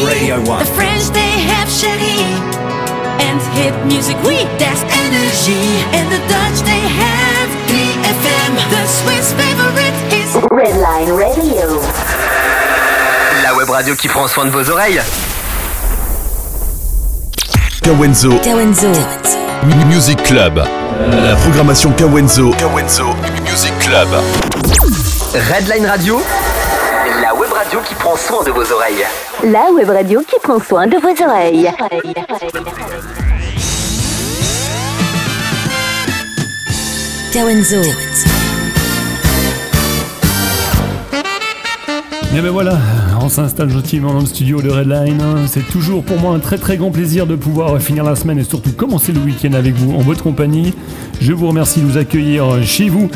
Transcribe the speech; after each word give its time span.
1. 0.00 0.58
The 0.58 0.64
French, 0.72 1.04
they 1.12 1.32
have 1.52 1.68
Chérie. 1.68 2.24
And 3.20 3.40
hit 3.52 3.74
music, 3.84 4.16
oui, 4.24 4.48
that's 4.58 4.80
energy. 5.04 5.84
And 5.92 6.08
the 6.10 6.18
Dutch, 6.32 6.64
they 6.64 6.80
have 6.80 7.48
BFM. 7.68 8.56
The 8.72 8.86
Swiss 8.86 9.32
favorite 9.34 9.92
is 10.12 10.32
Redline 10.50 11.12
Radio. 11.16 11.80
La 13.42 13.54
web 13.54 13.68
radio 13.68 13.94
qui 13.94 14.08
prend 14.08 14.28
soin 14.28 14.46
de 14.46 14.50
vos 14.50 14.70
oreilles. 14.70 15.02
Kawenzo 17.82 18.30
Kawenzo. 18.42 18.88
Music 19.86 20.22
Club. 20.24 20.56
La 20.56 21.36
programmation 21.36 21.92
Kawenzo. 21.92 22.50
Kawenzo 22.58 23.14
Music 23.44 23.72
Club. 23.80 24.08
Redline 25.50 25.86
Radio. 25.86 26.22
La 27.62 27.68
web 27.68 27.78
radio 27.78 27.80
qui 27.86 27.94
prend 27.94 28.16
soin 28.16 28.42
de 28.42 28.50
vos 28.50 28.72
oreilles. 28.72 29.06
La 29.44 29.70
web 29.70 29.88
radio 29.88 30.20
qui 30.26 30.36
prend 30.42 30.58
soin 30.58 30.88
de 30.88 30.96
vos 30.96 31.22
oreilles. 31.22 31.70
Kawenzo. 37.32 37.82
Et 42.34 42.40
ben 42.40 42.50
voilà, 42.50 42.72
on 43.22 43.28
s'installe 43.28 43.70
gentiment 43.70 44.12
dans 44.12 44.20
le 44.20 44.26
studio 44.26 44.60
de 44.60 44.68
Redline. 44.68 45.22
C'est 45.46 45.66
toujours 45.68 46.02
pour 46.02 46.18
moi 46.18 46.34
un 46.34 46.40
très 46.40 46.58
très 46.58 46.76
grand 46.76 46.90
plaisir 46.90 47.26
de 47.26 47.36
pouvoir 47.36 47.80
finir 47.80 48.02
la 48.02 48.16
semaine 48.16 48.38
et 48.38 48.44
surtout 48.44 48.72
commencer 48.72 49.12
le 49.12 49.20
week-end 49.20 49.52
avec 49.52 49.74
vous 49.74 49.94
en 49.94 50.00
votre 50.00 50.24
compagnie. 50.24 50.74
Je 51.20 51.32
vous 51.32 51.46
remercie 51.46 51.80
de 51.80 51.86
nous 51.86 51.98
accueillir 51.98 52.64
chez 52.64 52.88
vous, 52.88 53.08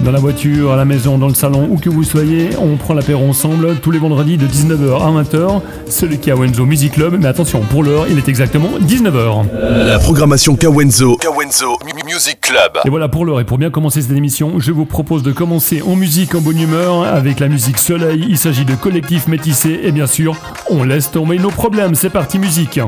dans 0.00 0.10
la 0.10 0.18
voiture, 0.18 0.72
à 0.72 0.76
la 0.76 0.84
maison, 0.84 1.16
dans 1.16 1.28
le 1.28 1.34
salon, 1.34 1.68
où 1.70 1.78
que 1.78 1.88
vous 1.88 2.04
soyez. 2.04 2.50
On 2.60 2.76
prend 2.76 2.92
l'apéro 2.92 3.26
ensemble 3.26 3.76
tous 3.76 3.90
les 3.90 3.98
vendredis 3.98 4.36
de 4.36 4.46
19h 4.46 5.00
à 5.00 5.22
20h. 5.22 5.62
C'est 5.88 6.06
le 6.06 6.16
Kawenzo 6.16 6.66
Music 6.66 6.92
Club, 6.92 7.16
mais 7.18 7.26
attention, 7.26 7.60
pour 7.60 7.82
l'heure, 7.82 8.06
il 8.10 8.18
est 8.18 8.28
exactement 8.28 8.70
19h. 8.86 9.44
La 9.86 9.98
programmation 9.98 10.56
Kawenzo. 10.56 11.16
Kawenzo 11.16 11.78
Music 12.04 12.38
Club. 12.42 12.80
Et 12.84 12.90
voilà 12.90 13.08
pour 13.08 13.24
l'heure 13.24 13.40
et 13.40 13.44
pour 13.44 13.56
bien 13.56 13.70
commencer 13.70 14.02
cette 14.02 14.12
émission, 14.12 14.54
je 14.58 14.72
vous 14.72 14.84
propose 14.84 15.22
de 15.22 15.32
commencer 15.32 15.80
en 15.80 15.96
musique 15.96 16.34
en 16.34 16.40
bonne 16.40 16.60
humeur 16.60 17.04
avec 17.04 17.40
la 17.40 17.48
musique 17.48 17.78
Soleil. 17.78 18.26
Il 18.28 18.36
s'agit 18.36 18.64
de 18.64 18.74
collectif 18.74 19.26
et 19.64 19.92
bien 19.92 20.06
sûr, 20.06 20.36
on 20.68 20.82
laisse 20.82 21.10
tomber 21.10 21.38
nos 21.38 21.50
problèmes. 21.50 21.94
C'est 21.94 22.10
parti 22.10 22.38
musique. 22.38 22.80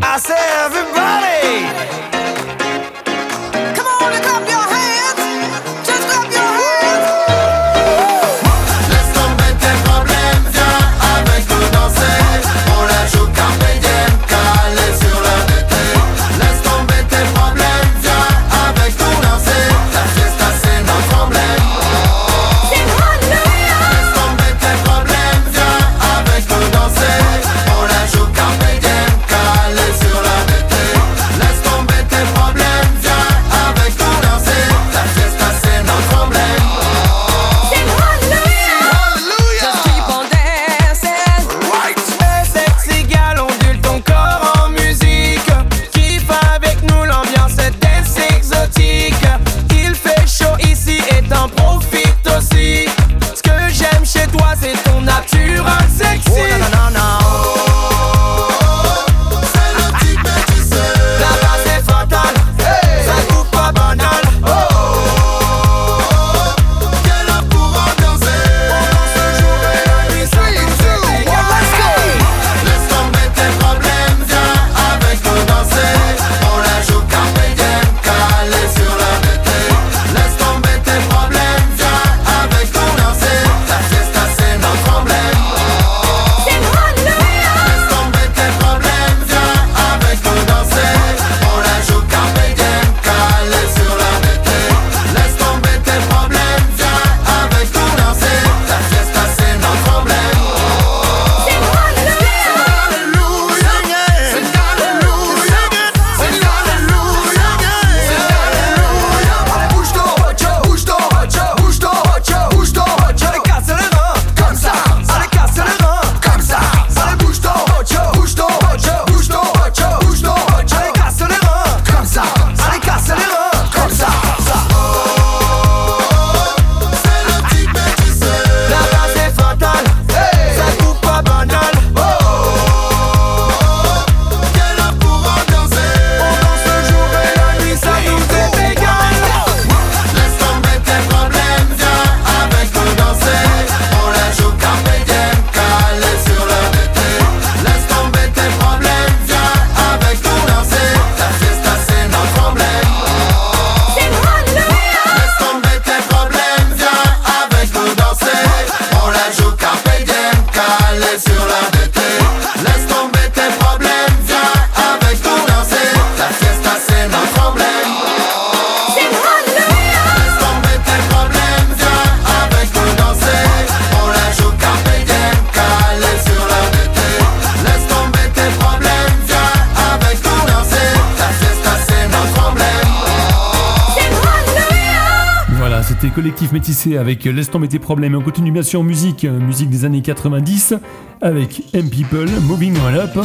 Avec 186.99 187.25
Laisse 187.25 187.50
tomber 187.50 187.69
tes 187.69 187.79
problèmes. 187.79 188.14
Et 188.14 188.17
on 188.17 188.23
continue 188.23 188.50
bien 188.50 188.62
sûr 188.62 188.81
en 188.81 188.82
musique, 188.82 189.25
euh, 189.25 189.38
musique 189.38 189.69
des 189.69 189.85
années 189.85 190.00
90 190.00 190.75
avec 191.20 191.62
M 191.75 191.91
People, 191.91 192.29
Moving 192.43 192.75
On 192.88 192.94
Up. 192.94 193.19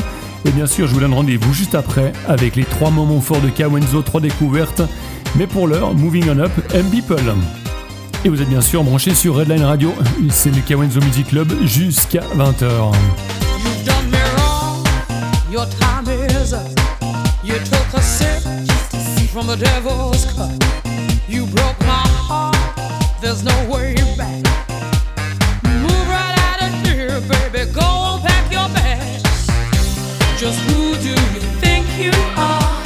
Et 0.45 0.51
bien 0.51 0.65
sûr, 0.65 0.87
je 0.87 0.93
vous 0.93 0.99
donne 0.99 1.13
rendez-vous 1.13 1.53
juste 1.53 1.75
après 1.75 2.11
avec 2.27 2.55
les 2.55 2.63
trois 2.63 2.89
moments 2.89 3.21
forts 3.21 3.41
de 3.41 3.49
Kawenzo, 3.49 4.01
trois 4.01 4.19
découvertes. 4.19 4.81
Mais 5.37 5.47
pour 5.47 5.67
l'heure, 5.67 5.93
Moving 5.93 6.29
On 6.29 6.39
Up, 6.39 6.51
M 6.73 6.85
People. 6.89 7.33
Et 8.25 8.29
vous 8.29 8.41
êtes 8.41 8.49
bien 8.49 8.61
sûr 8.61 8.83
branchés 8.83 9.15
sur 9.15 9.35
Redline 9.35 9.63
Radio, 9.63 9.93
c'est 10.29 10.53
le 10.53 10.61
Kawenzo 10.61 10.99
Music 10.99 11.27
Club 11.27 11.51
jusqu'à 11.63 12.21
20h. 12.35 12.91
You've 13.63 13.85
done 13.85 14.09
me 14.11 14.17
wrong. 14.37 14.83
Your 15.51 15.65
time 15.69 16.05
is 16.09 16.53
up. 16.53 16.81
You 21.31 21.45
broke 21.45 21.79
my. 21.87 22.10
There's 23.21 23.43
no 23.43 23.53
way 23.69 23.93
back. 24.17 24.41
Move 25.63 26.07
right 26.09 26.35
out 26.49 26.59
of 26.63 26.73
here, 26.81 27.21
baby. 27.29 27.71
Go 27.71 27.85
and 27.85 28.23
pack 28.23 28.51
your 28.51 28.67
bags. 28.73 29.21
Just 30.39 30.57
who 30.61 30.95
do 30.97 31.11
you 31.11 31.41
think 31.61 31.85
you 31.99 32.09
are? 32.35 32.81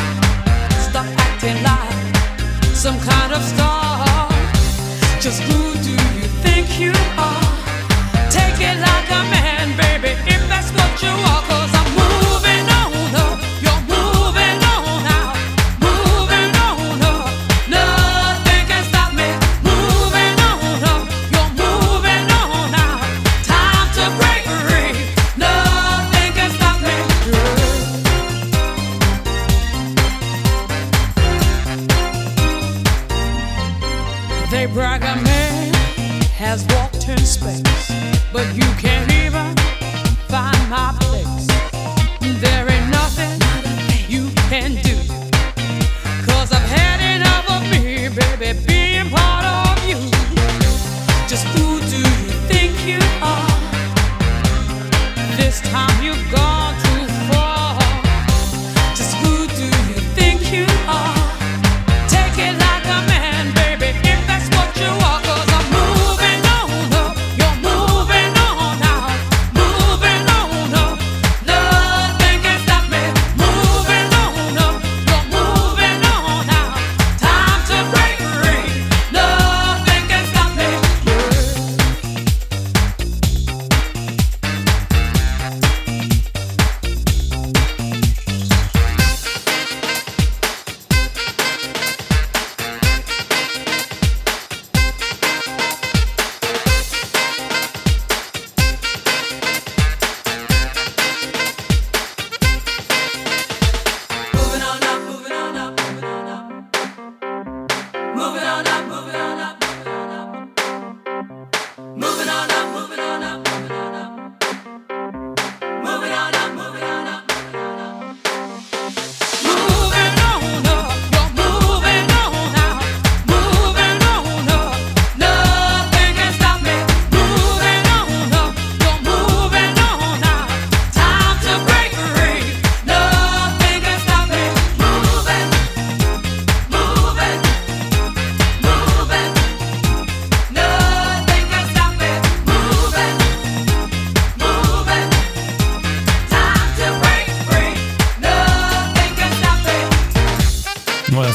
Stop 0.89 1.07
acting 1.23 1.63
like 1.63 2.75
some 2.75 2.99
kind 2.99 3.31
of 3.31 3.41
star. 3.43 4.27
Just 5.21 5.41
who 5.43 5.73
do 5.81 5.91
you 5.91 6.27
think 6.43 6.81
you 6.81 6.91
are? 7.17 7.55
Take 8.29 8.59
it 8.59 8.77
like 8.77 9.09
a 9.09 9.23
man, 9.31 9.71
baby, 9.77 10.19
if 10.27 10.41
that's 10.49 10.69
what 10.75 11.01
you 11.01 11.15
are. 11.31 11.43
Cause 11.47 11.71
I'm 11.73 12.04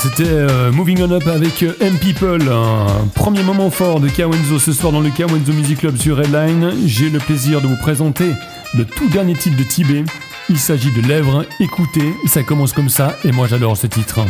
c'était 0.01 0.25
euh, 0.25 0.73
Moving 0.73 1.03
On 1.03 1.11
Up 1.11 1.27
avec 1.27 1.63
euh, 1.63 1.77
M 1.81 1.95
People, 1.99 2.49
un 2.51 3.07
premier 3.15 3.43
moment 3.43 3.71
fort 3.71 4.01
de 4.01 4.09
Kawenzo 4.09 4.59
ce 4.59 4.73
soir 4.73 4.93
dans 4.93 5.01
le 5.01 5.11
Kawenzo 5.11 5.53
Music 5.53 5.81
Club 5.81 5.97
sur 5.99 6.17
Redline. 6.17 6.73
J'ai 6.87 7.11
le 7.11 7.19
plaisir 7.19 7.61
de 7.61 7.67
vous 7.67 7.77
présenter 7.77 8.31
le 8.75 8.87
tout 8.87 9.09
dernier 9.11 9.35
titre 9.35 9.59
de 9.59 9.63
Tibet. 9.63 10.05
Il 10.49 10.59
s'agit 10.59 10.91
de 10.93 11.03
Lèvres, 11.07 11.45
écoutez, 11.61 12.15
ça 12.27 12.43
commence 12.43 12.73
comme 12.73 12.89
ça 12.89 13.15
et 13.25 13.33
moi 13.33 13.47
j'adore 13.47 13.77
ce 13.77 13.89
titre. 13.89 14.21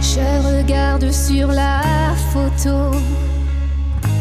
Je 0.00 0.58
regarde 0.58 1.10
sur 1.10 1.48
la 1.48 1.82
photo 2.32 2.96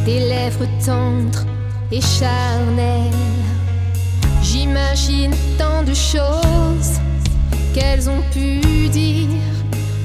tes 0.06 0.20
lèvres 0.20 0.66
tendres 0.84 1.46
et 1.92 2.02
charnelles. 2.02 3.12
J'imagine 4.42 5.34
tant 5.58 5.84
de 5.84 5.94
choses 5.94 7.00
qu'elles 7.74 8.10
ont 8.10 8.22
pu 8.32 8.90
dire, 8.90 9.30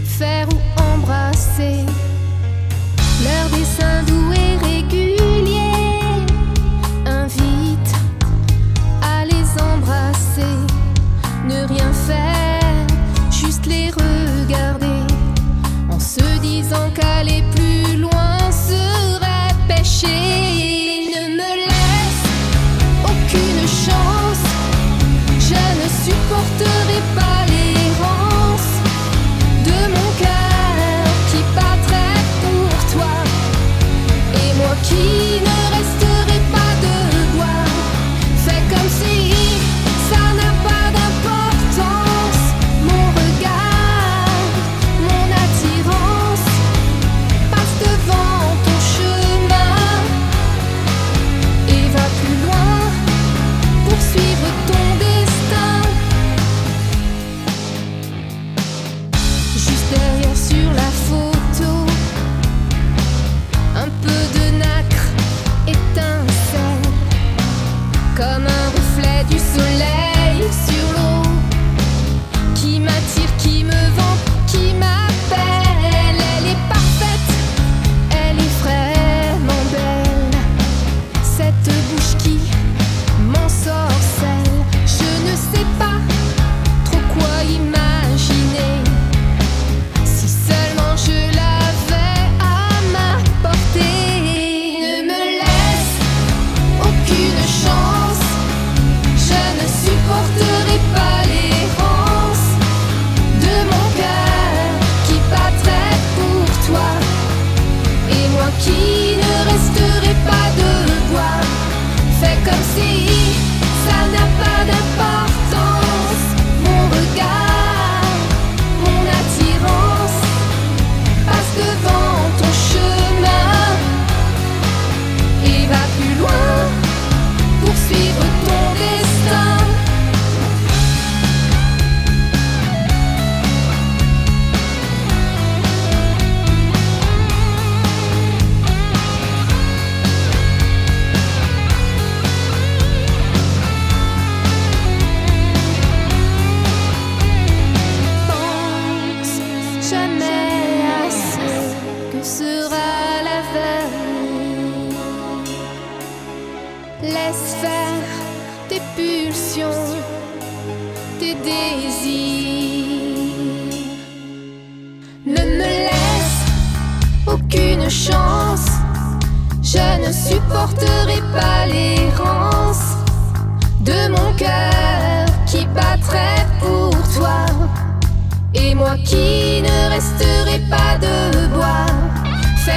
faire 0.05 0.49
ou 0.49 0.81
embrasser. 0.81 1.85
Leur 3.23 3.49
dessin 3.51 4.03
doux 4.07 4.33
et 4.33 4.57
régulier 4.67 6.27
invite 7.07 7.95
à 9.03 9.25
les 9.25 9.47
embrasser, 9.63 10.57
ne 11.49 11.67
rien 11.67 11.93
faire, 11.93 12.87
juste 13.31 13.67
les 13.67 13.91
regarder 13.91 15.03
en 15.91 16.01
se 16.01 16.39
disant 16.41 16.91
qu'aller 16.95 17.45
plus 17.55 17.97
loin 17.97 18.39
serait 18.51 19.55
péché. 19.69 20.54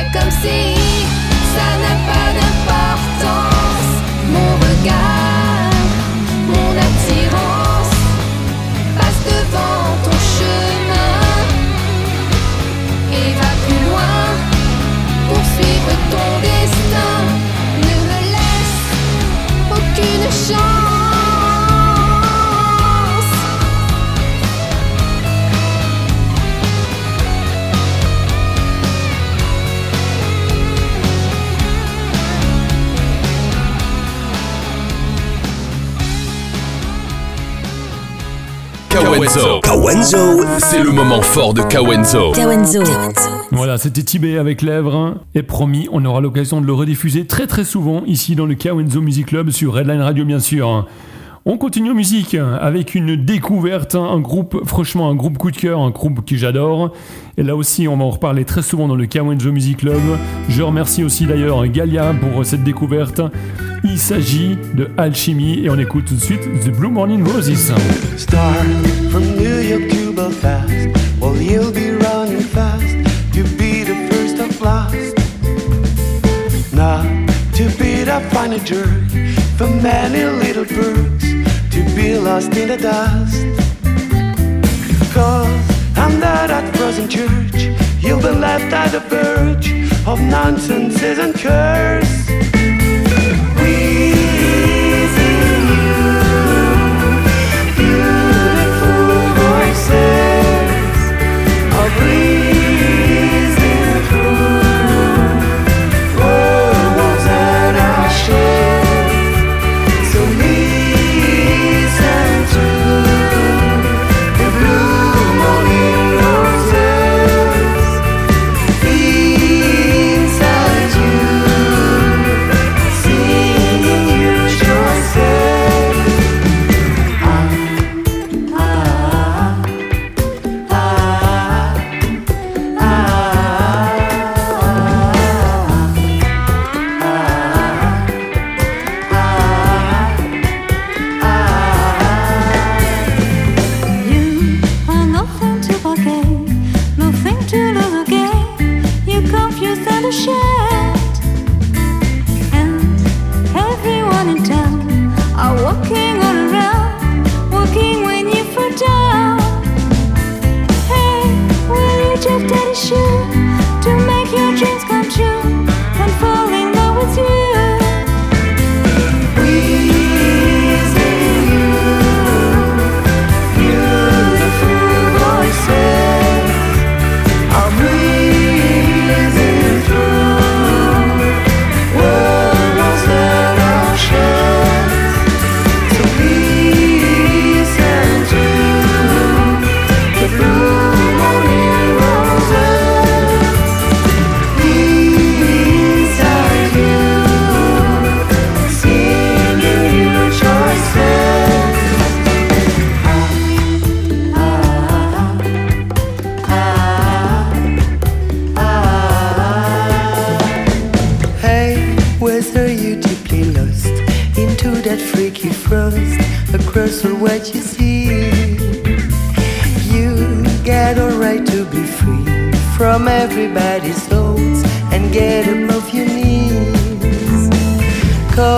Fais 0.07 0.19
comme 0.19 0.86
Kawenzo. 38.99 39.59
Kawenzo. 39.61 40.43
C'est 40.57 40.81
le 40.81 40.91
moment 40.91 41.21
fort 41.21 41.53
de 41.53 41.61
Kawenzo. 41.61 42.31
Kawenzo. 42.31 42.81
Voilà, 43.51 43.77
c'était 43.77 44.01
Tibet 44.01 44.39
avec 44.39 44.63
Lèvres. 44.63 45.15
Et 45.35 45.43
promis, 45.43 45.87
on 45.91 46.03
aura 46.03 46.19
l'occasion 46.19 46.61
de 46.61 46.65
le 46.65 46.73
rediffuser 46.73 47.27
très 47.27 47.45
très 47.45 47.63
souvent 47.63 48.01
ici 48.07 48.35
dans 48.35 48.47
le 48.47 48.55
Kawenzo 48.55 48.99
Music 49.01 49.27
Club 49.27 49.51
sur 49.51 49.73
Redline 49.73 50.01
Radio, 50.01 50.25
bien 50.25 50.39
sûr. 50.39 50.87
On 51.45 51.57
continue 51.57 51.91
en 51.91 51.93
musique 51.93 52.35
avec 52.35 52.93
une 52.93 53.15
découverte, 53.15 53.95
un 53.95 54.19
groupe, 54.19 54.63
franchement 54.65 55.09
un 55.09 55.15
groupe 55.15 55.37
coup 55.37 55.51
de 55.51 55.57
cœur, 55.57 55.79
un 55.79 55.91
groupe 55.91 56.25
que 56.25 56.35
j'adore. 56.35 56.91
Et 57.37 57.43
là 57.43 57.55
aussi, 57.55 57.87
on 57.87 57.95
va 57.95 58.03
en 58.03 58.09
reparler 58.09 58.45
très 58.45 58.63
souvent 58.63 58.87
dans 58.87 58.95
le 58.95 59.05
Kawenzo 59.05 59.51
Music 59.51 59.77
Club. 59.77 60.01
Je 60.49 60.61
remercie 60.61 61.03
aussi 61.03 61.25
d'ailleurs 61.25 61.65
Galia 61.67 62.13
pour 62.13 62.45
cette 62.45 62.63
découverte. 62.63 63.21
Il 63.83 63.99
s'agit 63.99 64.57
de 64.75 64.89
Alchimie 64.97 65.65
et 65.65 65.69
on 65.69 65.77
écoute 65.77 66.05
tout 66.05 66.15
de 66.15 66.21
suite 66.21 66.41
The 66.63 66.69
Blue 66.69 66.89
Morning 66.89 67.23
Roses. 67.27 67.71
Start 68.17 68.65
from 69.11 69.23
New 69.37 69.59
York 69.59 69.89
to 69.89 70.13
Belfast. 70.13 70.69
Well, 71.19 71.35
you'll 71.41 71.71
be 71.71 71.91
running 71.91 72.41
fast 72.41 72.85
to 73.33 73.43
be 73.57 73.83
the 73.83 73.95
first 74.09 74.39
of 74.39 74.61
last. 74.61 75.15
Not 76.73 77.05
to 77.53 77.63
be 77.77 78.03
the 78.03 78.21
final 78.31 78.59
jerk 78.59 78.87
for 79.57 79.67
many 79.67 80.23
little 80.25 80.65
perks 80.65 81.25
to 81.71 81.83
be 81.95 82.17
lost 82.17 82.55
in 82.55 82.69
the 82.69 82.77
dust. 82.77 83.45
Cause 85.13 85.97
under 85.97 86.19
that 86.19 86.75
frozen 86.75 87.09
church, 87.09 87.75
you'll 87.99 88.21
be 88.21 88.29
left 88.29 88.71
at 88.73 88.91
the 88.91 88.99
verge 88.99 89.71
of 90.05 90.21
nonsense 90.21 91.01
and 91.03 91.33
curse. 91.33 92.56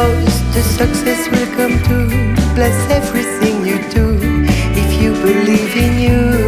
Cause 0.10 0.42
the 0.56 0.62
success 0.64 1.30
will 1.30 1.50
come 1.56 1.76
to 1.90 1.98
bless 2.56 2.78
everything 2.90 3.64
you 3.64 3.78
do 3.92 4.18
if 4.82 5.02
you 5.02 5.12
believe 5.22 5.76
in 5.76 6.00
you. 6.00 6.39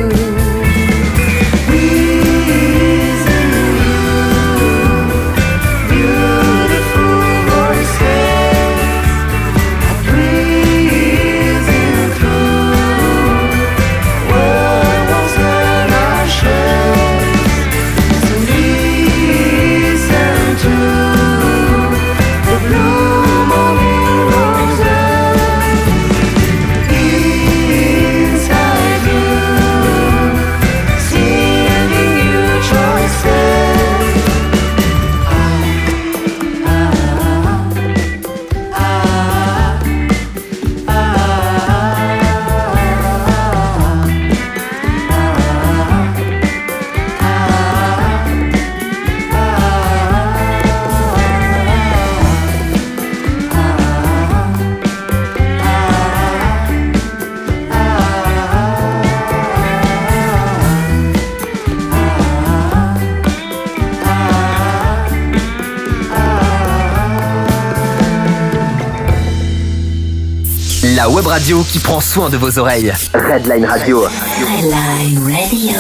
Radio 71.32 71.64
qui 71.64 71.80
prend 71.80 72.02
soin 72.02 72.30
de 72.30 72.36
vos 72.36 72.60
oreilles. 72.60 72.92
Redline 73.14 73.64
Radio. 73.64 74.02
Redline 74.02 75.18
Radio. 75.18 75.80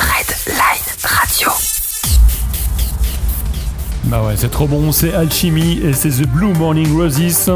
Redline 0.00 0.90
Radio. 1.04 1.48
Bah 4.06 4.22
ouais, 4.26 4.34
c'est 4.34 4.50
trop 4.50 4.66
bon, 4.66 4.90
c'est 4.90 5.14
Alchemy 5.14 5.78
et 5.84 5.92
c'est 5.92 6.08
The 6.08 6.26
Blue 6.26 6.52
Morning 6.54 6.92
Roses. 6.96 7.52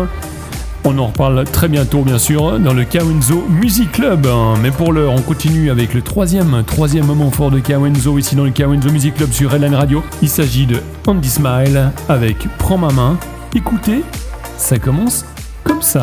On 0.85 0.97
en 0.97 1.09
reparle 1.09 1.43
très 1.43 1.67
bientôt, 1.67 2.03
bien 2.03 2.21
sûr, 2.21 2.61
dans 2.61 2.73
le 2.73 2.85
Kawenzo 2.85 3.45
Music 3.49 3.91
Club. 3.91 4.29
Mais 4.63 4.71
pour 4.71 4.93
l'heure, 4.93 5.13
on 5.13 5.23
continue 5.23 5.73
avec 5.73 5.93
le 5.93 6.03
troisième, 6.03 6.63
troisième 6.65 7.07
moment 7.07 7.33
fort 7.33 7.51
de 7.51 7.59
Kawenzo 7.59 8.17
ici 8.17 8.37
dans 8.37 8.45
le 8.45 8.51
Kawenzo 8.51 8.93
Music 8.93 9.17
Club 9.17 9.33
sur 9.33 9.51
Redline 9.51 9.75
Radio. 9.75 10.05
Il 10.23 10.29
s'agit 10.29 10.67
de 10.67 10.77
Andy 11.05 11.31
Smile 11.31 11.91
avec 12.09 12.47
Prends 12.59 12.79
ma 12.79 12.93
main. 12.93 13.19
Écoutez, 13.57 14.05
ça 14.57 14.79
commence 14.79 15.25
comme 15.65 15.83
ça. 15.83 16.03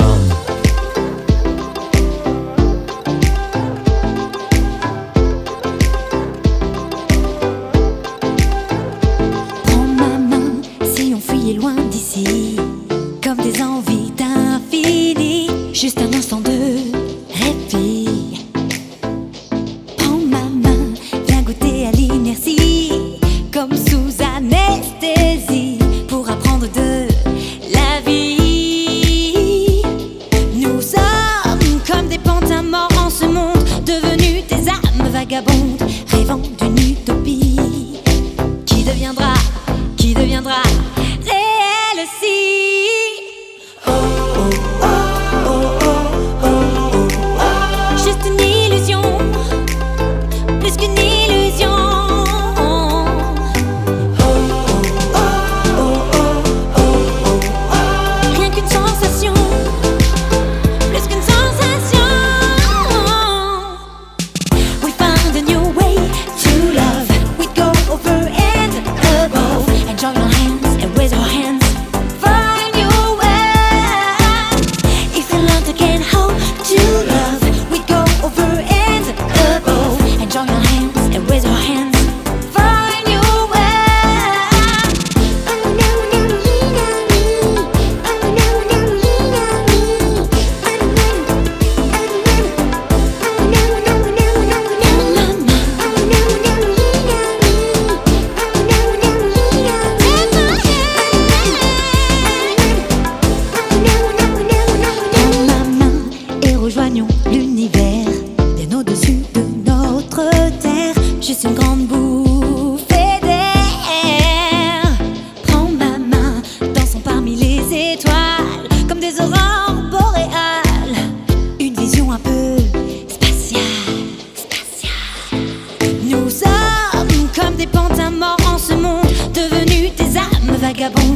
vagabond. 130.81 131.10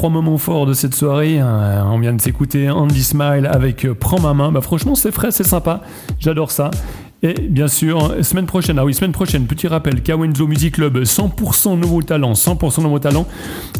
Trois 0.00 0.08
moments 0.08 0.38
forts 0.38 0.64
de 0.64 0.72
cette 0.72 0.94
soirée. 0.94 1.42
Euh, 1.42 1.82
on 1.84 1.98
vient 1.98 2.14
de 2.14 2.22
s'écouter 2.22 2.70
Andy 2.70 3.04
Smile 3.04 3.46
avec 3.46 3.84
euh, 3.84 3.94
Prends 3.94 4.18
ma 4.18 4.32
main. 4.32 4.50
Bah, 4.50 4.62
franchement, 4.62 4.94
c'est 4.94 5.12
frais, 5.12 5.30
c'est 5.30 5.44
sympa. 5.44 5.82
J'adore 6.18 6.50
ça. 6.50 6.70
Et 7.22 7.34
bien 7.34 7.68
sûr, 7.68 8.14
semaine 8.24 8.46
prochaine, 8.46 8.78
ah 8.78 8.86
oui, 8.86 8.94
semaine 8.94 9.12
prochaine, 9.12 9.44
petit 9.44 9.68
rappel, 9.68 10.00
Kawenzo 10.00 10.46
Music 10.46 10.76
Club, 10.76 11.02
100% 11.02 11.78
nouveaux 11.78 12.00
talents, 12.00 12.32
100% 12.32 12.82
nouveaux 12.82 12.98
talents. 12.98 13.26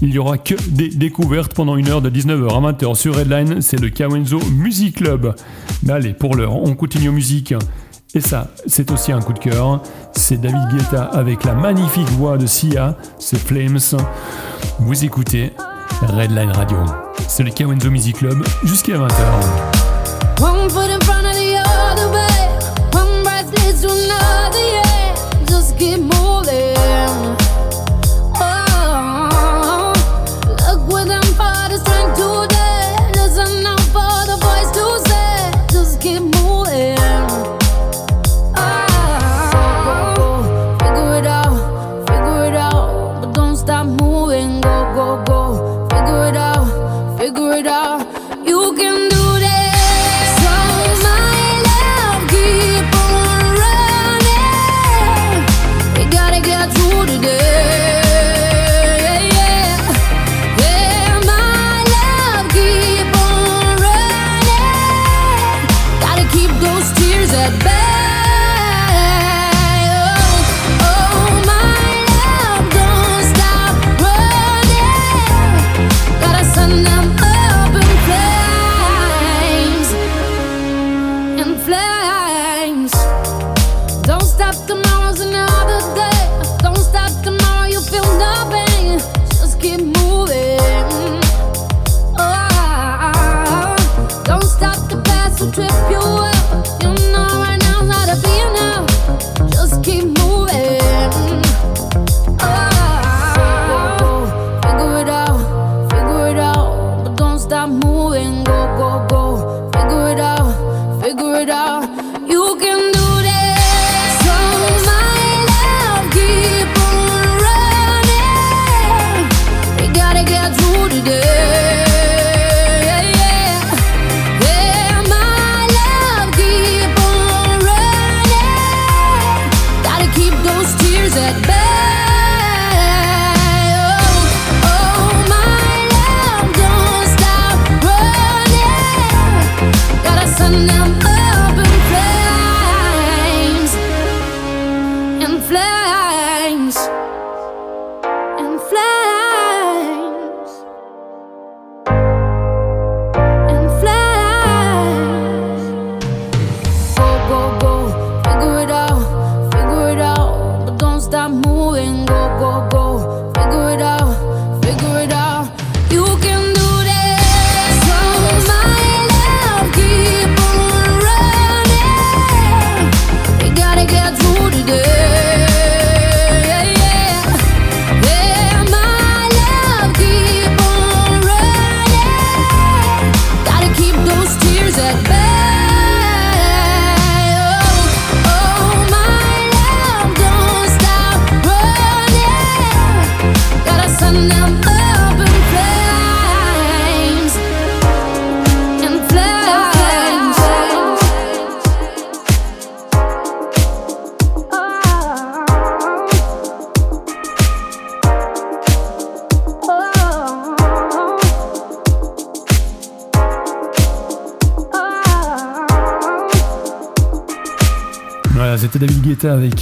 Il 0.03 0.13
y 0.13 0.19
aura 0.19 0.37
que 0.37 0.55
des 0.69 0.91
découvertes 0.91 1.55
pendant 1.55 1.77
une 1.77 1.89
heure 1.89 2.03
de 2.03 2.11
19h 2.11 2.55
à 2.55 2.71
20h 2.71 2.95
sur 2.97 3.17
Redline. 3.17 3.63
C'est 3.63 3.81
le 3.81 3.89
Kawenzo 3.89 4.41
Music 4.53 4.97
Club. 4.97 5.35
Mais 5.85 5.95
allez, 5.95 6.13
pour 6.13 6.37
l'heure, 6.37 6.55
on 6.55 6.75
continue 6.75 7.09
en 7.09 7.13
musique. 7.13 7.55
Et 8.13 8.21
ça, 8.21 8.49
c'est 8.67 8.91
aussi 8.91 9.11
un 9.11 9.21
coup 9.21 9.33
de 9.33 9.39
cœur. 9.39 9.81
C'est 10.13 10.39
David 10.39 10.69
Guetta 10.71 11.05
avec 11.05 11.45
la 11.45 11.55
magnifique 11.55 12.09
voix 12.09 12.37
de 12.37 12.45
Sia, 12.45 12.99
c'est 13.19 13.39
Flames. 13.39 13.79
Vous 14.81 15.03
écoutez 15.03 15.53
Redline 16.03 16.51
Radio. 16.51 16.79
C'est 17.29 17.43
le 17.43 17.51
Kawenzo 17.51 17.91
Music 17.91 18.17
Club 18.17 18.45
jusqu'à 18.65 18.95
20h. 18.95 19.81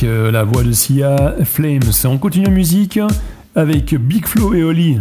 Euh, 0.03 0.31
la 0.31 0.45
voix 0.45 0.63
de 0.63 0.73
Sia, 0.73 1.35
Flames. 1.45 1.81
On 2.05 2.19
continue 2.19 2.47
en 2.47 2.51
musique 2.51 2.99
avec 3.55 3.95
Big 3.95 4.27
Flo 4.27 4.55
et 4.55 4.63
Oli. 4.63 4.99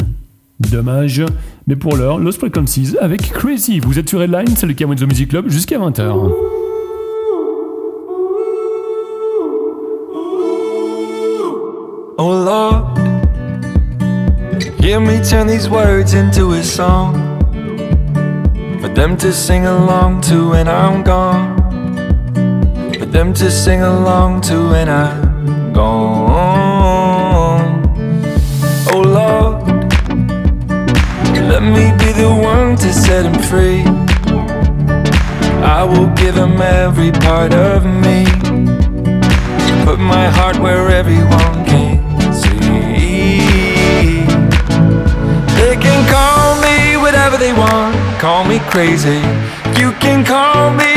Dommage, 0.59 1.23
mais 1.67 1.75
pour 1.75 1.95
l'heure, 1.95 2.17
Lost 2.17 2.39
Frequencies 2.39 2.95
avec 2.99 3.31
Crazy. 3.31 3.79
Vous 3.79 3.99
êtes 3.99 4.09
sur 4.09 4.19
Redline, 4.19 4.55
c'est 4.55 4.65
le 4.65 4.73
Kawenzo 4.73 5.05
Music 5.05 5.29
Club 5.29 5.49
jusqu'à 5.49 5.77
20h. 5.77 6.31
Oh 12.19 12.43
Lord, 12.43 12.97
hear 14.79 14.99
me 14.99 15.21
turn 15.23 15.47
these 15.47 15.69
words 15.69 16.15
into 16.15 16.53
a 16.53 16.63
song 16.63 17.13
for 18.81 18.89
them 18.89 19.15
to 19.17 19.31
sing 19.31 19.67
along 19.67 20.21
to 20.21 20.49
when 20.49 20.67
I'm 20.67 21.03
gone. 21.03 21.46
Them 23.17 23.33
to 23.33 23.49
sing 23.49 23.81
along 23.81 24.41
to 24.41 24.69
when 24.69 24.87
I'm 24.87 25.73
gone. 25.73 26.29
Oh 28.93 29.01
Lord, 29.01 29.65
let 31.49 31.63
me 31.63 31.89
be 31.97 32.11
the 32.13 32.29
one 32.29 32.75
to 32.75 32.93
set 32.93 33.23
them 33.23 33.41
free. 33.41 33.81
I 35.65 35.83
will 35.83 36.09
give 36.13 36.35
them 36.35 36.61
every 36.61 37.11
part 37.11 37.55
of 37.55 37.83
me. 37.85 38.25
Put 39.83 39.97
my 39.97 40.27
heart 40.37 40.59
where 40.59 40.87
everyone 40.91 41.65
can 41.65 41.97
see. 42.31 44.27
They 45.57 45.75
can 45.75 46.05
call 46.07 46.55
me 46.61 46.97
whatever 46.97 47.37
they 47.37 47.51
want, 47.51 47.95
call 48.19 48.43
me 48.43 48.59
crazy. 48.69 49.23
You 49.81 49.91
can 50.03 50.23
call 50.23 50.69
me 50.75 50.96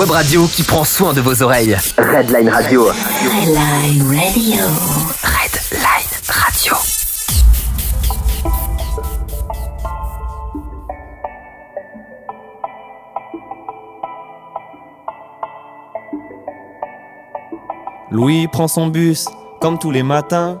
web 0.00 0.10
radio 0.12 0.46
qui 0.46 0.62
prend 0.62 0.82
soin 0.84 1.12
de 1.12 1.20
vos 1.20 1.42
oreilles. 1.42 1.76
Redline 1.98 2.48
Radio. 2.48 2.86
Redline 2.86 4.02
Radio. 4.02 4.64
Redline 5.22 6.08
Radio. 6.26 6.74
Louis 18.10 18.48
prend 18.48 18.68
son 18.68 18.86
bus, 18.86 19.28
comme 19.60 19.78
tous 19.78 19.90
les 19.90 20.02
matins. 20.02 20.60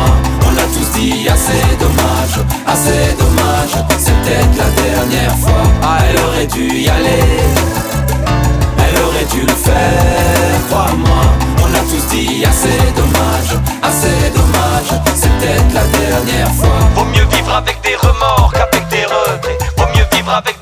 Dit 0.93 1.27
assez 1.29 1.75
dommage, 1.79 2.45
assez 2.67 3.15
dommage. 3.17 3.85
C'est 3.97 4.13
peut-être 4.21 4.55
la 4.57 4.69
dernière 4.81 5.35
fois. 5.37 5.63
Ah, 5.81 5.97
elle 6.07 6.19
aurait 6.25 6.47
dû 6.47 6.67
y 6.67 6.89
aller. 6.89 7.23
Elle 8.77 9.01
aurait 9.03 9.25
dû 9.25 9.41
le 9.41 9.53
faire, 9.53 10.67
crois-moi. 10.69 11.23
On 11.63 11.73
a 11.73 11.79
tous 11.79 12.15
dit 12.15 12.45
assez 12.45 12.77
dommage, 12.95 13.57
assez 13.81 14.29
dommage. 14.35 15.01
C'est 15.15 15.31
peut-être 15.39 15.73
la 15.73 15.85
dernière 15.97 16.51
fois. 16.53 16.79
Vaut 16.95 17.05
mieux 17.05 17.25
vivre 17.35 17.53
avec 17.55 17.81
des 17.81 17.95
remords 17.95 18.53
qu'avec 18.53 18.87
des 18.89 19.05
regrets. 19.05 19.57
Vaut 19.77 19.87
mieux 19.95 20.05
vivre 20.15 20.33
avec 20.33 20.60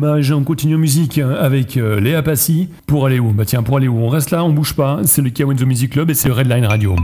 On 0.00 0.44
continue 0.44 0.76
en 0.76 0.78
musique 0.78 1.18
avec 1.18 1.76
euh, 1.76 1.98
Léa 1.98 2.22
Passy. 2.22 2.68
Pour 2.86 3.06
aller 3.06 3.18
où? 3.18 3.32
Bah 3.32 3.44
tiens, 3.44 3.64
pour 3.64 3.78
aller 3.78 3.88
où? 3.88 3.98
On 3.98 4.08
reste 4.08 4.30
là, 4.30 4.44
on 4.44 4.50
bouge 4.50 4.74
pas. 4.74 5.00
C'est 5.04 5.22
le 5.22 5.30
Kawenzo 5.30 5.66
Music 5.66 5.92
Club 5.92 6.10
et 6.10 6.14
c'est 6.14 6.30
Redline 6.30 6.66
Radio. 6.66 6.94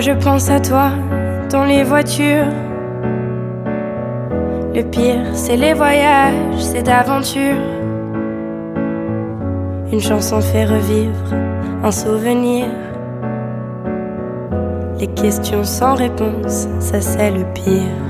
Je 0.00 0.12
pense 0.12 0.48
à 0.48 0.58
toi 0.60 0.92
dans 1.50 1.64
les 1.64 1.82
voitures. 1.82 2.46
Le 4.74 4.82
pire, 4.82 5.26
c'est 5.34 5.56
les 5.56 5.74
voyages, 5.74 6.58
c'est 6.58 6.82
d'aventure. 6.82 7.60
Une 9.92 10.00
chanson 10.00 10.40
fait 10.40 10.64
revivre 10.64 11.34
un 11.84 11.90
souvenir. 11.90 12.64
Les 14.98 15.08
questions 15.08 15.64
sans 15.64 15.96
réponse, 15.96 16.66
ça 16.78 17.02
c'est 17.02 17.30
le 17.30 17.44
pire. 17.52 18.00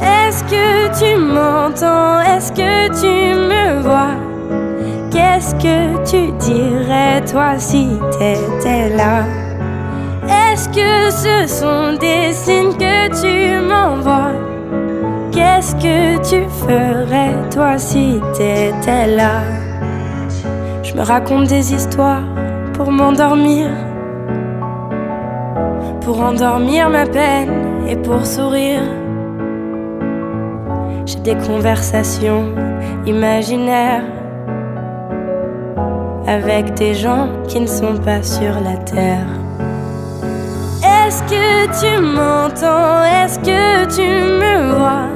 Est-ce 0.00 0.42
que 0.44 0.98
tu 0.98 1.20
m'entends? 1.20 2.20
Est-ce 2.20 2.50
que 2.52 2.88
tu 2.98 3.34
me 3.36 3.82
vois? 3.82 4.16
Qu'est-ce 5.10 5.54
que 5.56 6.02
tu 6.10 6.32
dirais 6.38 7.20
toi 7.30 7.58
si 7.58 7.88
t'étais 8.18 8.88
là? 8.96 9.39
Est-ce 10.60 10.68
que 10.68 11.10
ce 11.10 11.54
sont 11.60 11.96
des 11.98 12.34
signes 12.34 12.74
que 12.74 13.08
tu 13.22 13.66
m'envoies? 13.66 14.34
Qu'est-ce 15.32 15.74
que 15.76 16.18
tu 16.18 16.46
ferais 16.50 17.32
toi 17.50 17.78
si 17.78 18.20
t'étais 18.34 19.06
là? 19.06 19.40
Je 20.82 20.92
me 20.92 21.00
raconte 21.00 21.46
des 21.46 21.72
histoires 21.72 22.24
pour 22.74 22.92
m'endormir. 22.92 23.70
Pour 26.02 26.20
endormir 26.20 26.90
ma 26.90 27.06
peine 27.06 27.86
et 27.88 27.96
pour 27.96 28.26
sourire. 28.26 28.82
J'ai 31.06 31.20
des 31.20 31.36
conversations 31.36 32.44
imaginaires 33.06 34.04
avec 36.26 36.74
des 36.74 36.92
gens 36.92 37.28
qui 37.48 37.60
ne 37.60 37.66
sont 37.66 37.96
pas 38.04 38.22
sur 38.22 38.60
la 38.62 38.76
terre. 38.76 39.39
Est-ce 41.32 41.84
que 41.84 41.96
tu 41.96 42.02
m'entends 42.02 43.04
Est-ce 43.04 43.38
que 43.38 43.84
tu 43.94 44.02
me 44.02 44.74
vois? 44.74 45.06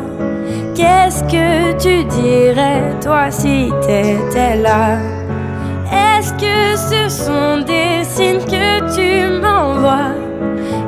Qu'est-ce 0.73 1.25
que 1.25 1.73
tu 1.77 2.05
dirais 2.05 2.95
toi 3.03 3.33
si 3.33 3.73
t'étais 3.81 4.57
là? 4.57 4.99
Est-ce 5.91 6.33
que 6.35 6.77
ce 6.77 7.09
sont 7.09 7.65
des 7.67 8.05
signes 8.05 8.45
que 8.45 8.95
tu 8.95 9.41
m'envoies? 9.41 10.15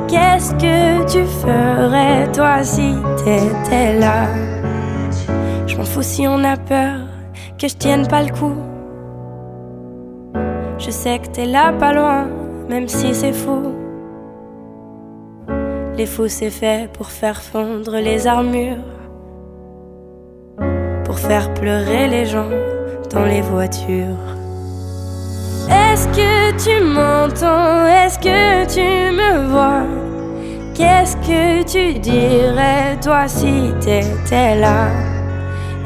Qu'est-ce 0.07 0.53
que 0.53 1.05
tu 1.11 1.25
ferais 1.25 2.31
toi 2.31 2.63
si 2.63 2.95
t'étais 3.17 3.99
là? 3.99 4.27
Je 5.65 5.75
m'en 5.75 5.83
fous 5.83 6.03
si 6.03 6.25
on 6.25 6.41
a 6.45 6.55
peur 6.55 6.99
que 7.59 7.67
je 7.67 7.75
tienne 7.75 8.07
pas 8.07 8.23
le 8.23 8.29
coup. 8.29 8.55
Je 10.77 10.89
sais 10.89 11.19
que 11.19 11.27
t'es 11.27 11.45
là 11.45 11.73
pas 11.73 11.91
loin, 11.91 12.27
même 12.69 12.87
si 12.87 13.13
c'est 13.13 13.33
fou. 13.33 13.86
Les 15.97 16.05
fous 16.05 16.27
c'est 16.27 16.51
fait 16.51 16.87
pour 16.93 17.07
faire 17.07 17.41
fondre 17.41 17.95
les 17.95 18.27
armures, 18.27 18.85
pour 21.03 21.17
faire 21.17 21.51
pleurer 21.55 22.07
les 22.07 22.27
gens 22.27 22.51
dans 23.09 23.25
les 23.25 23.41
voitures. 23.41 24.27
Est-ce 25.67 26.07
que 26.09 26.51
tu 26.63 26.83
m'entends? 26.83 27.87
Est-ce 27.87 28.19
que 28.19 28.71
tu 28.71 29.11
me 29.11 29.47
vois? 29.47 29.87
Qu'est-ce 30.75 31.17
que 31.17 31.63
tu 31.63 31.97
dirais 31.97 32.95
toi 33.01 33.27
si 33.27 33.73
t'étais 33.79 34.53
là? 34.55 34.89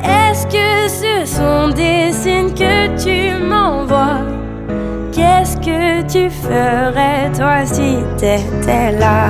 Est-ce 0.03 0.45
que 0.47 0.89
ce 0.89 1.25
sont 1.37 1.69
des 1.73 2.11
signes 2.11 2.53
que 2.53 2.97
tu 3.01 3.41
m'envoies? 3.41 4.25
Qu'est-ce 5.13 5.55
que 5.55 6.01
tu 6.01 6.29
ferais 6.29 7.31
toi 7.33 7.65
si 7.65 7.95
t'étais 8.17 8.91
là? 8.99 9.29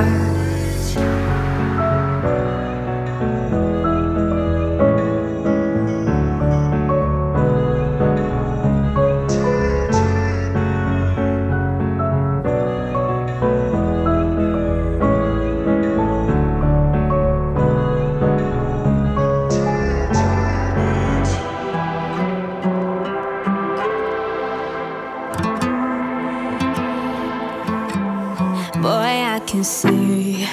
See 29.64 30.46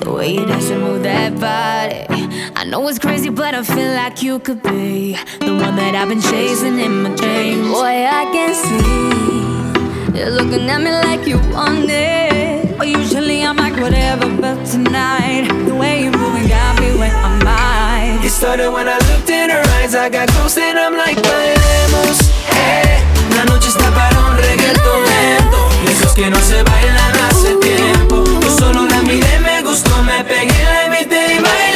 the 0.00 0.12
way 0.12 0.34
you 0.34 0.46
dance 0.46 0.70
and 0.70 0.82
move 0.82 1.02
that 1.02 1.34
body. 1.40 2.06
I 2.54 2.64
know 2.64 2.86
it's 2.88 2.98
crazy, 2.98 3.30
but 3.30 3.54
I 3.54 3.62
feel 3.62 3.92
like 3.94 4.22
you 4.22 4.38
could 4.38 4.62
be 4.62 5.16
the 5.40 5.54
one 5.54 5.76
that 5.76 5.94
I've 5.94 6.08
been 6.08 6.20
chasing 6.20 6.78
in 6.78 7.02
my 7.02 7.14
dreams. 7.14 7.68
Boy, 7.68 8.06
I 8.06 8.24
can 8.32 8.52
see 8.54 10.18
you're 10.18 10.30
looking 10.30 10.68
at 10.68 10.80
me 10.80 10.90
like 10.90 11.26
you 11.26 11.38
want 11.52 11.88
it. 11.88 12.76
But 12.78 12.88
usually 12.88 13.42
I'm 13.42 13.56
like 13.56 13.76
whatever, 13.76 14.28
but 14.40 14.64
tonight 14.66 15.48
the 15.66 15.74
way 15.74 16.02
you're 16.04 16.16
moving 16.16 16.48
got 16.48 16.80
me 16.80 16.96
where 16.98 17.14
I'm 17.14 17.46
at. 17.46 18.24
It 18.24 18.30
started 18.30 18.70
when 18.70 18.88
I 18.88 18.98
looked 19.08 19.30
in 19.30 19.50
her 19.50 19.62
eyes, 19.78 19.94
I 19.94 20.08
got 20.08 20.28
close 20.28 20.58
and 20.58 20.78
I'm 20.78 20.96
like, 20.96 21.16
bailemos, 21.16 22.18
eh. 22.50 23.02
La 23.36 23.44
noche 23.44 23.68
está 23.68 23.90
para 23.90 24.18
un 24.28 24.36
reggaeton 24.36 25.02
lento, 25.04 25.68
esos 25.90 26.14
que 26.14 26.28
no 26.28 26.38
se 26.40 26.62
bailan 26.62 27.14
hace 27.28 27.56
tiempo. 27.56 27.95
Solo 28.58 28.86
la 28.86 29.02
miré, 29.02 29.38
me 29.40 29.62
gustó, 29.62 30.02
me 30.02 30.24
pegué, 30.24 30.64
la 30.64 30.86
invité 30.86 31.34
y 31.34 31.38
bailemos, 31.40 31.75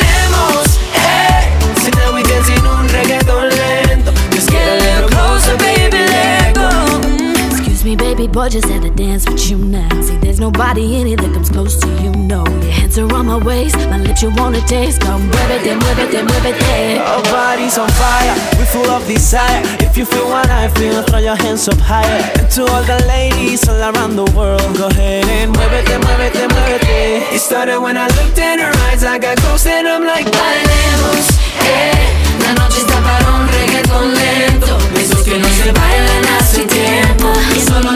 boy, 8.33 8.49
just 8.49 8.69
had 8.69 8.83
to 8.83 8.91
dance 8.91 9.29
with 9.29 9.51
you 9.51 9.59
now. 9.59 9.89
See, 10.01 10.17
there's 10.19 10.41
nobody 10.41 11.01
in 11.01 11.07
it 11.07 11.21
that 11.21 11.33
comes 11.33 11.51
close 11.51 11.77
to 11.81 11.89
you, 12.03 12.11
no. 12.13 12.47
Your 12.47 12.73
hands 12.73 12.99
are 12.99 13.13
on 13.15 13.27
my 13.27 13.37
waist, 13.37 13.77
my 13.91 13.99
lips 13.99 14.23
you 14.23 14.31
wanna 14.37 14.61
taste. 14.67 15.01
Come 15.01 15.23
move 15.23 15.51
it, 15.51 15.63
then 15.65 15.79
move 15.79 15.99
it, 15.99 16.11
then 16.13 16.27
move 16.27 16.47
it, 16.47 16.57
yeah. 16.63 17.03
Our 17.03 17.23
bodies 17.25 17.79
on 17.79 17.89
fire, 17.91 18.35
we 18.59 18.65
full 18.67 18.91
of 18.91 19.07
desire. 19.07 19.63
If 19.81 19.97
you 19.97 20.05
feel 20.05 20.29
what 20.29 20.49
I 20.49 20.69
feel, 20.69 21.03
throw 21.03 21.19
your 21.19 21.37
hands 21.37 21.69
up 21.69 21.79
higher. 21.79 22.23
And 22.39 22.51
to 22.51 22.67
all 22.67 22.83
the 22.85 23.05
ladies 23.07 23.69
all 23.69 23.81
around 23.81 24.17
the 24.17 24.31
world, 24.37 24.77
go 24.77 24.87
ahead 24.87 25.27
and 25.27 25.53
muévete, 25.55 25.99
muévete, 25.99 25.99
muévete. 25.99 26.31
It 26.31 26.33
then 26.35 26.49
move 26.49 27.31
it. 27.31 27.35
It 27.35 27.41
started 27.41 27.79
when 27.81 27.97
I 27.97 28.07
looked 28.07 28.39
in 28.39 28.59
her 28.59 28.73
eyes, 28.89 29.05
I 29.05 29.19
got 29.19 29.39
close 29.39 29.67
and 29.67 29.89
I'm 29.89 30.05
like, 30.05 30.27
bailemos, 30.27 31.27
eh. 31.67 32.17
La 32.43 32.55
noche 32.55 32.81
está 32.81 33.01
para 33.01 33.27
un 33.35 33.49
reggaeton 33.49 34.15
lento, 34.15 34.79
de 34.95 35.03
esos 35.03 35.23
que 35.23 35.39
no 35.39 35.49
se 35.49 35.73
bailan 35.73 36.25
hace 36.39 36.65
tiempo. 36.65 37.33
Yo 37.55 37.61
solo 37.61 37.93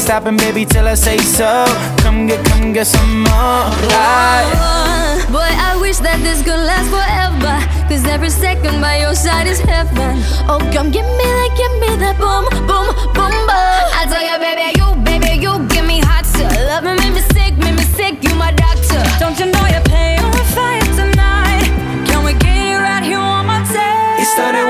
stopping, 0.00 0.36
baby, 0.38 0.64
till 0.64 0.88
I 0.88 0.94
say 0.94 1.18
so. 1.18 1.64
Come 1.98 2.26
get, 2.26 2.44
come 2.46 2.72
get 2.72 2.86
some 2.86 3.22
more. 3.22 3.68
Right. 3.92 4.48
Oh, 4.56 5.26
boy, 5.30 5.50
I 5.68 5.76
wish 5.80 5.98
that 5.98 6.18
this 6.22 6.42
could 6.42 6.58
last 6.58 6.88
forever. 6.88 7.54
Cause 7.88 8.06
every 8.06 8.30
second 8.30 8.80
by 8.80 8.98
your 8.98 9.14
side 9.14 9.46
is 9.46 9.60
heaven. 9.60 10.16
Oh, 10.48 10.58
come 10.72 10.90
give 10.90 11.04
me 11.04 11.26
that, 11.26 11.50
give 11.58 11.74
me 11.82 11.90
that 12.00 12.16
boom, 12.16 12.46
boom, 12.64 12.86
boom, 13.12 13.34
boom. 13.50 13.82
I 13.98 14.06
tell 14.08 14.24
you, 14.24 14.38
baby, 14.38 14.72
you, 14.78 14.88
baby, 15.04 15.42
you 15.42 15.52
give 15.68 15.84
me 15.84 16.00
hot 16.00 16.24
love 16.70 16.84
me, 16.86 16.94
make 17.02 17.14
me 17.18 17.22
sick, 17.34 17.52
make 17.58 17.74
me 17.74 17.84
sick, 17.98 18.22
you 18.22 18.34
my 18.36 18.52
doctor. 18.52 19.02
Don't 19.18 19.36
you 19.38 19.50
know 19.50 19.64
you're 19.66 19.84
playing 19.90 20.22
on 20.22 20.44
fire 20.54 20.86
tonight? 20.94 21.66
Can 22.06 22.24
we 22.24 22.32
get 22.38 22.56
it 22.56 22.78
right 22.78 23.02
here 23.02 23.18
on 23.18 23.46
my 23.46 23.60
tape? 23.66 24.22
It 24.22 24.28
started 24.30 24.69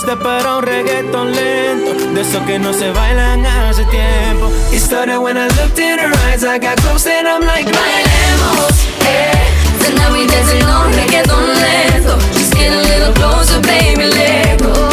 está 0.00 0.16
para 0.16 0.56
un 0.56 0.62
reggaeton 0.62 1.30
lento, 1.30 1.92
de 2.14 2.22
esos 2.22 2.42
que 2.46 2.58
no 2.58 2.72
se 2.72 2.90
bailan 2.90 3.44
hace 3.44 3.84
tiempo. 3.84 4.50
It 4.72 4.80
started 4.80 5.18
when 5.18 5.36
I 5.36 5.48
looked 5.48 5.78
in 5.78 5.98
her 5.98 6.10
eyes, 6.26 6.42
I 6.42 6.58
got 6.58 6.80
close 6.80 7.06
and 7.06 7.28
I'm 7.28 7.42
like, 7.42 7.66
bailemos, 7.66 8.88
eh. 9.06 9.84
Tonight 9.84 10.12
we 10.12 10.26
dancing 10.26 10.64
on 10.64 10.90
reggaeton 10.92 11.54
lento. 11.54 12.18
Just 12.32 12.54
get 12.54 12.72
a 12.72 12.80
little 12.80 13.12
closer, 13.12 13.60
baby, 13.60 14.06
let 14.06 14.62
go. 14.62 14.89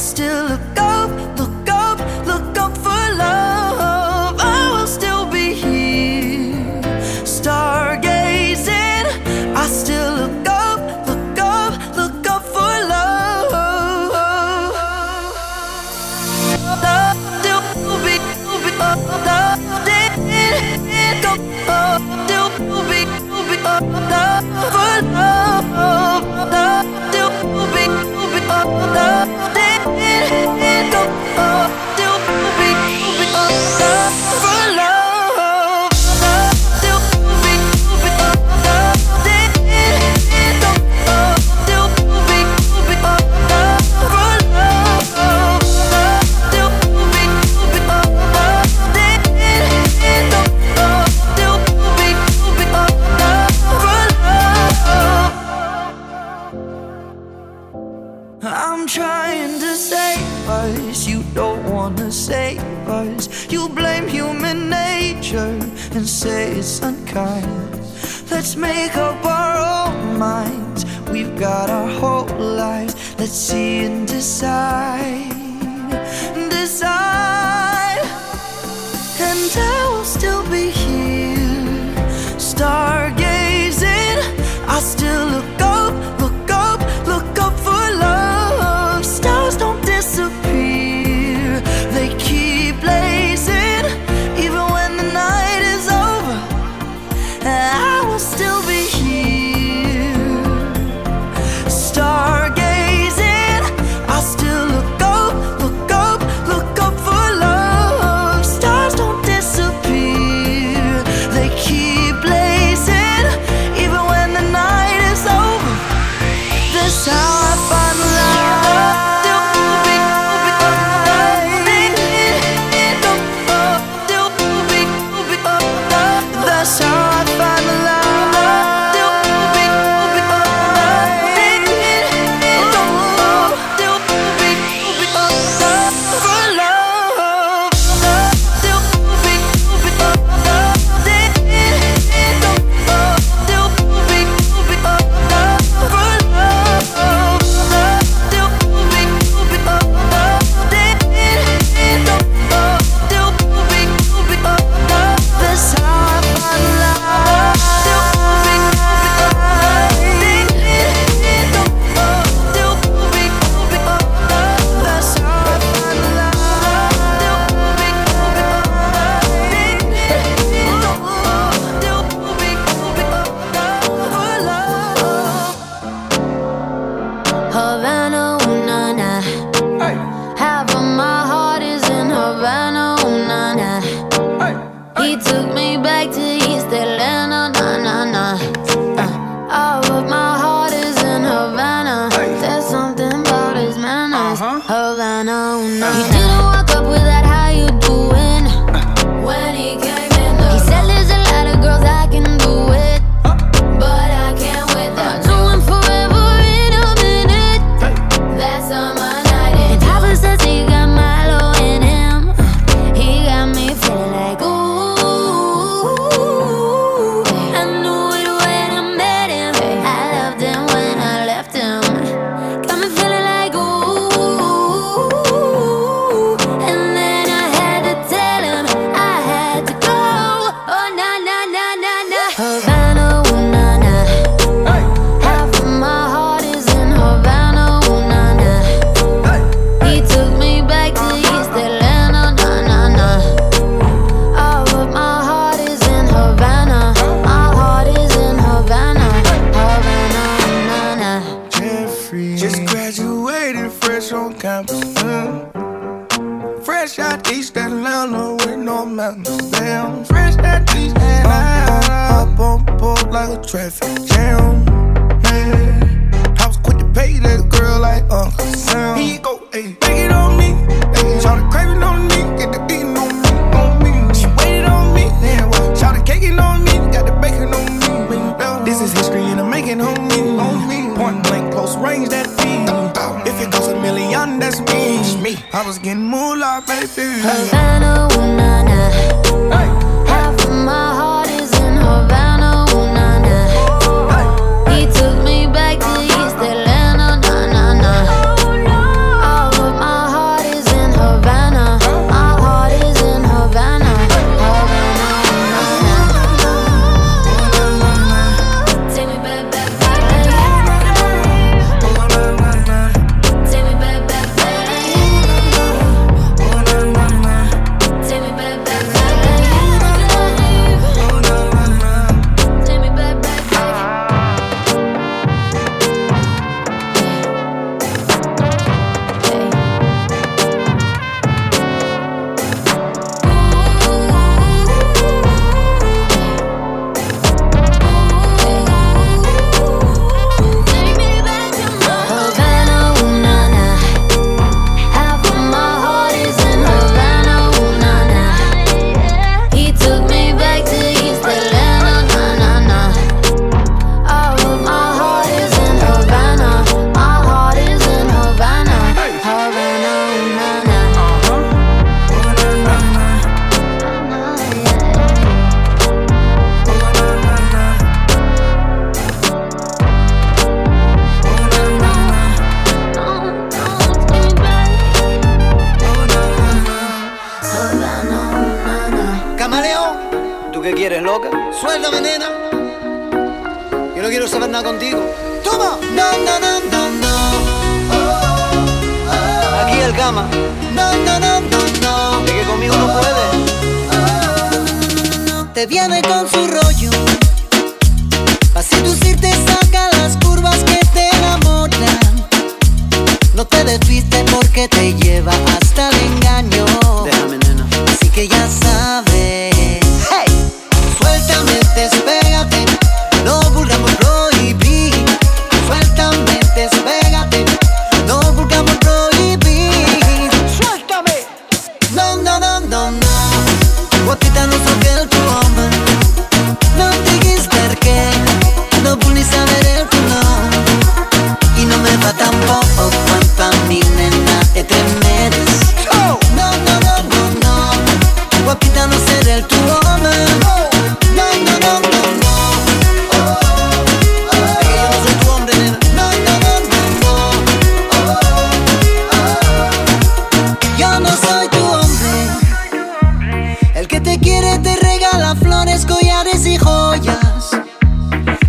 still 0.00 0.46
look 0.46 0.89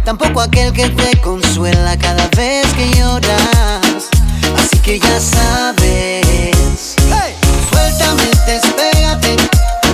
Tampoco 0.03 0.41
aquel 0.41 0.73
que 0.73 0.89
te 0.89 1.21
consuela 1.21 1.97
cada 1.97 2.27
vez 2.35 2.65
que 2.73 2.91
lloras. 2.97 4.09
Así 4.57 4.77
que 4.79 4.99
ya 4.99 5.19
sabes. 5.19 6.95
Suéltame, 7.69 8.23
despégate. 8.45 9.35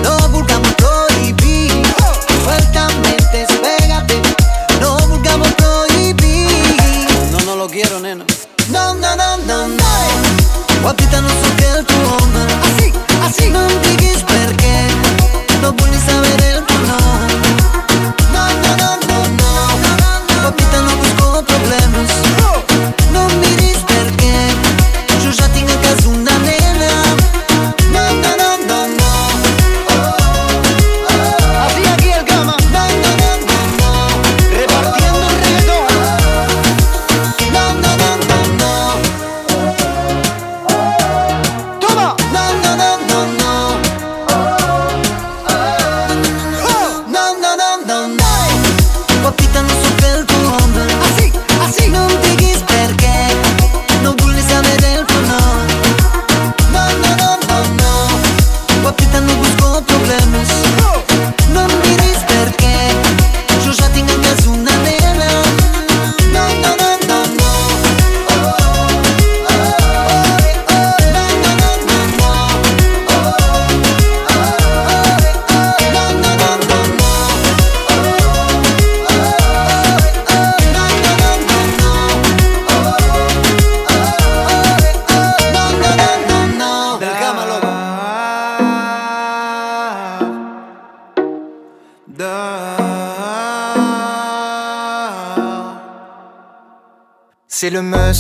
No 0.01 0.18
vulgamos 0.30 0.74
prohibir. 0.76 1.84
Suéltame, 2.43 3.18
despégate. 3.32 4.22
No 4.80 4.97
vulgamos 5.08 5.49
prohibir. 5.53 6.47
No, 7.32 7.39
no 7.41 7.55
lo 7.55 7.68
quiero, 7.68 7.99
nena. 7.99 8.24
No, 8.70 8.93
no, 8.93 9.16
no, 9.16 9.38
no, 9.38 9.68
no. 9.68 9.84
Guapita 10.82 11.22
no 11.22 11.28
so 11.30 11.57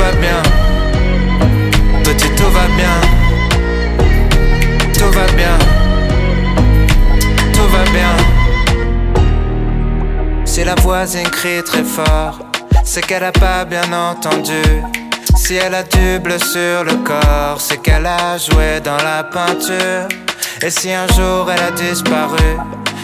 va 0.00 0.12
bien, 0.12 0.42
petit 2.04 2.30
tout 2.30 2.50
va 2.50 2.66
bien, 2.80 2.96
tout 4.98 5.10
va 5.18 5.26
bien, 5.36 5.58
tout 7.52 7.68
va 7.74 7.84
bien. 7.92 8.14
Si 10.44 10.64
la 10.64 10.74
voisine 10.76 11.28
crie 11.28 11.62
très 11.62 11.84
fort, 11.84 12.38
c'est 12.84 13.04
qu'elle 13.06 13.24
a 13.24 13.32
pas 13.32 13.64
bien 13.64 13.92
entendu. 13.92 14.62
Si 15.36 15.56
elle 15.56 15.74
a 15.74 15.82
du 15.82 16.18
bleu 16.18 16.38
sur 16.38 16.84
le 16.84 16.94
corps, 17.04 17.60
c'est 17.60 17.80
qu'elle 17.82 18.06
a 18.06 18.38
joué 18.38 18.80
dans 18.82 19.02
la 19.10 19.24
peinture. 19.24 20.08
Et 20.62 20.70
si 20.70 20.92
un 20.92 21.06
jour 21.08 21.50
elle 21.52 21.62
a 21.62 21.72
disparu, 21.72 22.50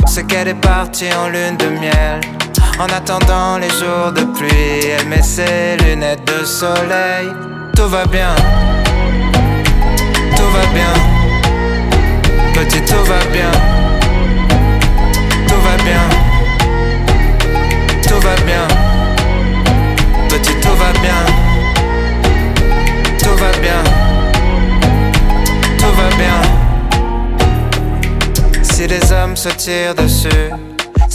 c'est 0.06 0.26
qu'elle 0.26 0.48
est 0.48 0.60
partie 0.60 1.12
en 1.12 1.28
lune 1.28 1.56
de 1.58 1.68
miel. 1.68 2.35
En 2.78 2.84
attendant 2.88 3.56
les 3.58 3.70
jours 3.70 4.12
de 4.12 4.22
pluie, 4.36 4.90
elle 4.98 5.08
met 5.08 5.22
ses 5.22 5.78
lunettes 5.78 6.26
de 6.26 6.44
soleil. 6.44 7.32
Tout 7.74 7.88
va 7.88 8.04
bien, 8.04 8.34
tout 10.36 10.50
va 10.52 10.66
bien, 10.74 10.92
petit 12.52 12.82
tout 12.82 13.04
va 13.04 13.18
bien, 13.32 13.50
tout 15.48 15.60
va 15.66 15.76
bien, 15.84 16.08
tout 18.02 18.20
va 18.20 18.36
bien, 18.44 18.68
petit 20.28 20.54
tout 20.60 20.76
va 20.76 20.92
bien, 21.00 21.22
tout 23.18 23.36
va 23.36 23.52
bien, 23.62 23.82
tout 25.78 25.94
va 25.96 26.08
bien. 26.16 26.40
Si 28.62 28.86
les 28.86 29.12
hommes 29.12 29.36
se 29.36 29.48
tirent 29.48 29.94
dessus, 29.94 30.50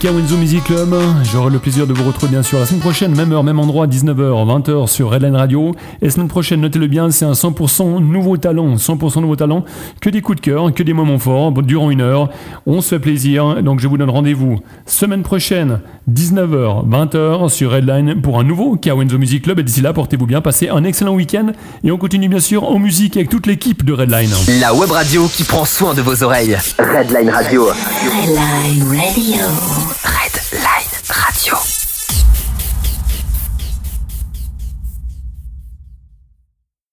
Voilà, 0.00 0.08
c'était 0.08 0.08
le 0.08 0.12
Kawenzo 0.12 0.36
Music 0.36 0.39
Club. 0.39 0.39
J'aurai 0.39 0.39
le 1.50 1.58
plaisir 1.58 1.86
de 1.86 1.92
vous 1.92 2.04
retrouver 2.04 2.30
bien 2.30 2.42
sûr 2.42 2.58
la 2.58 2.66
semaine 2.66 2.80
prochaine, 2.80 3.14
même 3.14 3.32
heure, 3.32 3.42
même 3.42 3.58
endroit, 3.58 3.86
19h, 3.86 4.14
20h 4.14 4.86
sur 4.86 5.10
Redline 5.10 5.34
Radio. 5.34 5.74
Et 6.00 6.10
semaine 6.10 6.28
prochaine, 6.28 6.60
notez-le 6.60 6.86
bien, 6.86 7.10
c'est 7.10 7.24
un 7.24 7.32
100% 7.32 8.00
nouveau 8.00 8.36
talent, 8.36 8.76
100% 8.76 9.20
nouveau 9.20 9.36
talent, 9.36 9.64
que 10.00 10.10
des 10.10 10.22
coups 10.22 10.36
de 10.36 10.42
cœur, 10.42 10.72
que 10.72 10.82
des 10.82 10.92
moments 10.92 11.18
forts, 11.18 11.52
durant 11.62 11.90
une 11.90 12.00
heure. 12.00 12.30
On 12.66 12.80
se 12.80 12.90
fait 12.90 12.98
plaisir, 12.98 13.62
donc 13.62 13.80
je 13.80 13.88
vous 13.88 13.98
donne 13.98 14.10
rendez-vous 14.10 14.60
semaine 14.86 15.22
prochaine, 15.22 15.80
19h, 16.12 16.88
20h 16.88 17.48
sur 17.48 17.72
Redline 17.72 18.20
pour 18.20 18.38
un 18.38 18.44
nouveau 18.44 18.76
Kawenzo 18.76 19.18
Music 19.18 19.42
Club. 19.42 19.58
Et 19.58 19.62
d'ici 19.62 19.80
là, 19.80 19.92
portez-vous 19.92 20.26
bien, 20.26 20.40
passez 20.40 20.68
un 20.68 20.84
excellent 20.84 21.14
week-end. 21.14 21.48
Et 21.82 21.90
on 21.90 21.98
continue 21.98 22.28
bien 22.28 22.40
sûr 22.40 22.64
en 22.64 22.78
musique 22.78 23.16
avec 23.16 23.28
toute 23.28 23.46
l'équipe 23.46 23.84
de 23.84 23.92
Redline. 23.92 24.30
La 24.60 24.74
web 24.74 24.90
radio 24.90 25.26
qui 25.26 25.44
prend 25.44 25.64
soin 25.64 25.94
de 25.94 26.02
vos 26.02 26.22
oreilles. 26.22 26.56
Redline 26.78 27.30
Radio. 27.30 27.66
Redline 27.66 28.84
Radio. 28.84 30.19